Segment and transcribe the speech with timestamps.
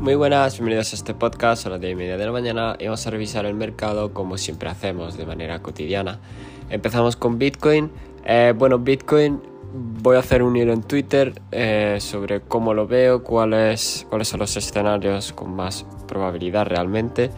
[0.00, 2.86] Muy buenas, bienvenidos a este podcast a las 10 y media de la mañana y
[2.86, 6.20] vamos a revisar el mercado como siempre hacemos de manera cotidiana.
[6.70, 7.90] Empezamos con Bitcoin.
[8.24, 9.42] Eh, bueno, Bitcoin
[10.02, 14.40] voy a hacer un hilo en Twitter eh, sobre cómo lo veo, cuáles, cuáles son
[14.40, 17.30] los escenarios con más probabilidad realmente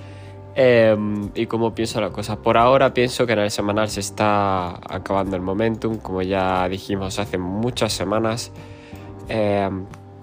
[0.54, 0.96] eh,
[1.34, 2.42] y cómo pienso la cosa.
[2.42, 7.18] Por ahora pienso que en el semanal se está acabando el momentum, como ya dijimos
[7.18, 8.52] hace muchas semanas,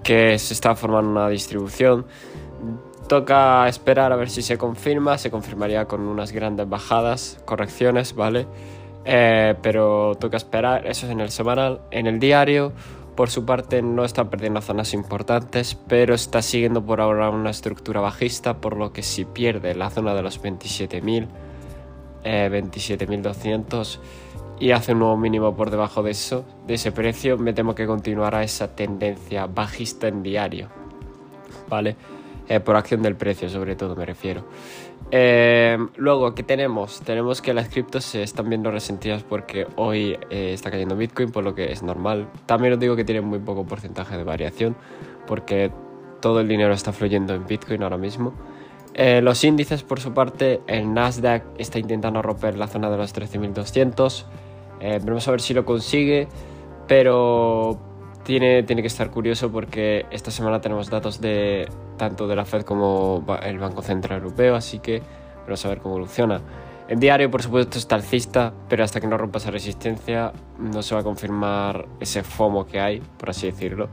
[0.04, 2.06] que se está formando una distribución.
[3.08, 8.46] Toca esperar a ver si se confirma, se confirmaría con unas grandes bajadas, correcciones, ¿vale?
[9.06, 11.82] Eh, pero toca esperar, eso es en el semanal.
[11.90, 12.74] En el diario,
[13.16, 18.00] por su parte, no está perdiendo zonas importantes, pero está siguiendo por ahora una estructura
[18.00, 21.28] bajista, por lo que si pierde la zona de los 27.000,
[22.24, 24.00] 27.200 eh,
[24.60, 27.88] y hace un nuevo mínimo por debajo de eso, de ese precio, me temo que
[27.88, 30.68] continuará esa tendencia bajista en diario,
[31.70, 31.96] ¿vale?
[32.50, 34.44] Eh, por acción del precio, sobre todo me refiero.
[35.12, 37.00] Eh, luego, ¿qué tenemos?
[37.02, 41.44] Tenemos que las criptos se están viendo resentidas porque hoy eh, está cayendo Bitcoin, por
[41.44, 42.28] lo que es normal.
[42.46, 44.76] También os digo que tiene muy poco porcentaje de variación,
[45.26, 45.72] porque
[46.22, 48.34] todo el dinero está fluyendo en Bitcoin ahora mismo.
[48.96, 54.26] los índices, por su parte, el Nasdaq está intentando romper la zona de los 13.200.
[55.06, 56.28] vamos a ver si lo consigue,
[56.88, 57.80] pero
[58.24, 62.62] tiene, tiene que estar curioso porque esta semana tenemos datos de tanto de la Fed
[62.62, 65.02] como el Banco Central Europeo, así que
[65.44, 66.42] vamos a ver cómo evoluciona.
[66.88, 70.96] En diario, por supuesto, está alcista, pero hasta que no rompa esa resistencia no se
[70.96, 73.90] va a confirmar ese FOMO que hay, por así decirlo.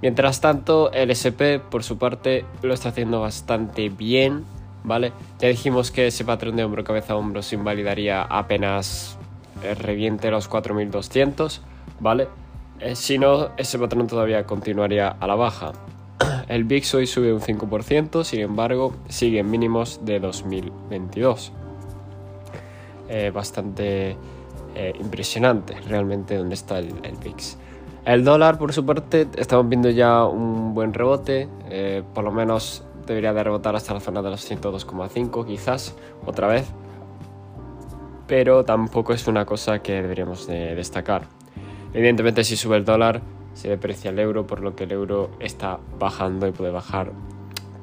[0.00, 4.44] Mientras tanto, el SP, por su parte, lo está haciendo bastante bien,
[4.82, 5.12] ¿vale?
[5.38, 9.16] Ya dijimos que ese patrón de hombro cabeza a hombro se invalidaría apenas
[9.62, 11.62] eh, reviente los 4200,
[12.00, 12.28] ¿vale?
[12.80, 15.72] Eh, si no, ese patrón todavía continuaría a la baja.
[16.48, 21.52] El VIX hoy sube un 5%, sin embargo, sigue en mínimos de 2022.
[23.08, 24.16] Eh, bastante
[24.98, 27.58] impresionante realmente donde está el, el, VIX.
[28.06, 31.46] El dólar, por su parte, estamos viendo ya un buen rebote,
[32.14, 36.72] por lo menos debería de rebotar hasta la zona de los 102,5 quizás, otra vez,
[38.32, 41.24] pero tampoco es una cosa que deberíamos de destacar.
[41.92, 43.20] Evidentemente si sube el dólar
[43.52, 47.12] se deprecia el euro, por lo que el euro está bajando y puede bajar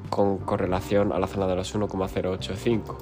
[0.10, 2.98] con correlación a la zona de los 1,085.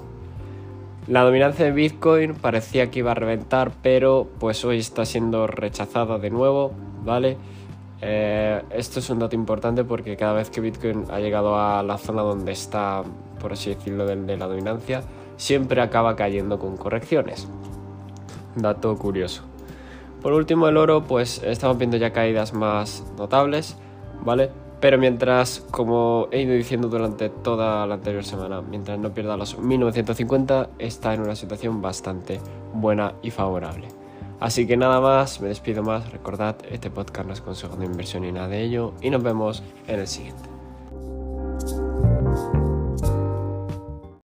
[1.08, 6.20] La dominancia de Bitcoin parecía que iba a reventar, pero pues hoy está siendo rechazada
[6.20, 6.74] de nuevo,
[7.06, 7.38] ¿vale?
[8.02, 11.98] Eh, esto es un dato importante porque cada vez que Bitcoin ha llegado a la
[11.98, 13.04] zona donde está,
[13.40, 15.02] por así decirlo, de la dominancia,
[15.38, 17.48] siempre acaba cayendo con correcciones.
[18.56, 19.44] Dato curioso.
[20.22, 23.78] Por último, el oro, pues estamos viendo ya caídas más notables,
[24.26, 24.50] ¿vale?
[24.80, 29.58] Pero mientras, como he ido diciendo durante toda la anterior semana, mientras no pierda los
[29.58, 32.40] 1950, está en una situación bastante
[32.74, 33.88] buena y favorable.
[34.40, 36.12] Así que nada más, me despido más.
[36.12, 38.94] Recordad, este podcast no es consejo de inversión ni nada de ello.
[39.02, 40.57] Y nos vemos en el siguiente.